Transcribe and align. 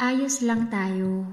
Ayos 0.00 0.40
lang 0.40 0.72
tayo. 0.72 1.28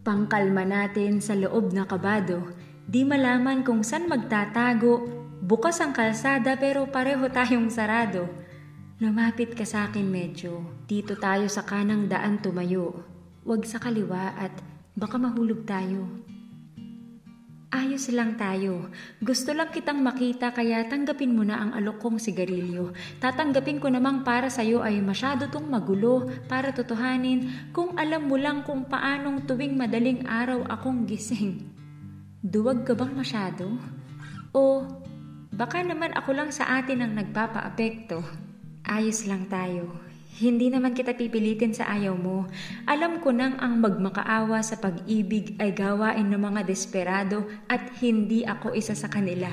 Pangkalma 0.00 0.64
natin 0.64 1.20
sa 1.20 1.36
loob 1.36 1.76
na 1.76 1.84
kabado. 1.84 2.40
Di 2.88 3.04
malaman 3.04 3.60
kung 3.68 3.84
saan 3.84 4.08
magtatago. 4.08 5.04
Bukas 5.44 5.76
ang 5.84 5.92
kalsada 5.92 6.56
pero 6.56 6.88
pareho 6.88 7.28
tayong 7.28 7.68
sarado. 7.68 8.32
Lumapit 8.96 9.52
ka 9.52 9.68
sa 9.68 9.92
akin 9.92 10.08
medyo. 10.08 10.64
Dito 10.88 11.20
tayo 11.20 11.52
sa 11.52 11.68
kanang 11.68 12.08
daan 12.08 12.40
tumayo. 12.40 12.96
Huwag 13.44 13.68
sa 13.68 13.76
kaliwa 13.76 14.40
at 14.40 14.56
baka 14.96 15.20
mahulog 15.20 15.68
tayo. 15.68 16.08
Ayos 17.72 18.12
lang 18.12 18.36
tayo. 18.36 18.92
Gusto 19.24 19.56
lang 19.56 19.72
kitang 19.72 20.04
makita 20.04 20.52
kaya 20.52 20.84
tanggapin 20.92 21.32
mo 21.32 21.40
na 21.40 21.56
ang 21.56 21.72
alok 21.72 22.04
kong 22.04 22.20
sigarilyo. 22.20 22.92
Tatanggapin 23.16 23.80
ko 23.80 23.88
namang 23.88 24.28
para 24.28 24.52
sa'yo 24.52 24.84
ay 24.84 25.00
masyado 25.00 25.48
tong 25.48 25.72
magulo 25.72 26.28
para 26.52 26.68
totohanin 26.76 27.72
kung 27.72 27.96
alam 27.96 28.28
mo 28.28 28.36
lang 28.36 28.60
kung 28.68 28.84
paanong 28.84 29.48
tuwing 29.48 29.72
madaling 29.72 30.20
araw 30.28 30.68
akong 30.68 31.08
gising. 31.08 31.64
Duwag 32.44 32.84
ka 32.84 32.92
bang 32.92 33.16
masyado? 33.16 33.72
O 34.52 34.84
baka 35.48 35.80
naman 35.80 36.12
ako 36.12 36.36
lang 36.36 36.52
sa 36.52 36.76
atin 36.76 37.00
ang 37.00 37.16
nagpapaapekto. 37.16 38.20
Ayos 38.84 39.24
lang 39.24 39.48
tayo. 39.48 40.11
Hindi 40.32 40.72
naman 40.72 40.96
kita 40.96 41.12
pipilitin 41.12 41.76
sa 41.76 41.92
ayaw 41.92 42.16
mo. 42.16 42.48
Alam 42.88 43.20
ko 43.20 43.36
nang 43.36 43.60
ang 43.60 43.84
magmakaawa 43.84 44.64
sa 44.64 44.80
pag-ibig 44.80 45.60
ay 45.60 45.76
gawain 45.76 46.32
ng 46.32 46.40
mga 46.40 46.64
desperado 46.64 47.44
at 47.68 47.84
hindi 48.00 48.40
ako 48.40 48.72
isa 48.72 48.96
sa 48.96 49.12
kanila. 49.12 49.52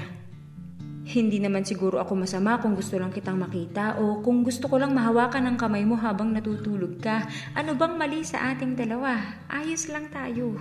Hindi 1.10 1.42
naman 1.42 1.68
siguro 1.68 2.00
ako 2.00 2.24
masama 2.24 2.62
kung 2.64 2.80
gusto 2.80 2.96
lang 2.96 3.12
kitang 3.12 3.42
makita 3.42 4.00
o 4.00 4.24
kung 4.24 4.46
gusto 4.46 4.72
ko 4.72 4.80
lang 4.80 4.96
mahawakan 4.96 5.52
ang 5.52 5.58
kamay 5.60 5.84
mo 5.84 6.00
habang 6.00 6.32
natutulog 6.32 7.02
ka. 7.04 7.28
Ano 7.60 7.76
bang 7.76 8.00
mali 8.00 8.24
sa 8.24 8.54
ating 8.56 8.80
dalawa? 8.80 9.20
Ayos 9.52 9.90
lang 9.92 10.08
tayo. 10.14 10.56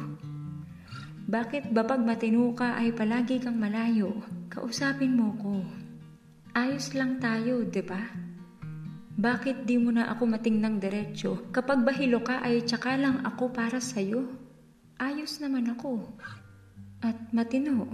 Bakit 1.28 1.76
ba 1.76 1.84
pag 1.84 2.00
matino 2.00 2.56
ka 2.56 2.74
ay 2.80 2.96
palagi 2.96 3.38
kang 3.38 3.60
malayo? 3.60 4.24
Kausapin 4.48 5.12
mo 5.12 5.36
ko. 5.36 5.60
Ayos 6.56 6.96
lang 6.96 7.20
tayo, 7.20 7.68
di 7.68 7.84
ba? 7.84 8.00
Bakit 9.18 9.66
di 9.66 9.74
mo 9.82 9.90
na 9.90 10.06
ako 10.14 10.30
matingnang 10.30 10.78
diretsyo? 10.78 11.50
Kapag 11.50 11.82
bahilo 11.82 12.22
ka 12.22 12.38
ay 12.38 12.62
tsaka 12.62 12.94
lang 12.94 13.26
ako 13.26 13.50
para 13.50 13.82
sa'yo. 13.82 14.30
Ayos 14.94 15.42
naman 15.42 15.66
ako. 15.74 16.06
At 17.02 17.18
matino. 17.34 17.90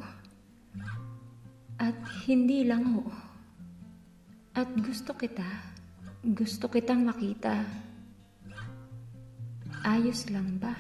At 1.81 1.97
hindi 2.29 2.69
lang 2.69 2.93
ho. 2.93 3.09
At 4.53 4.69
gusto 4.77 5.17
kita. 5.17 5.49
Gusto 6.21 6.69
kitang 6.69 7.09
makita. 7.09 7.65
Ayos 9.81 10.29
lang 10.29 10.61
ba? 10.61 10.77